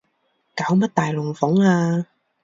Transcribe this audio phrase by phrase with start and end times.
[0.55, 2.07] 搞乜大龍鳳啊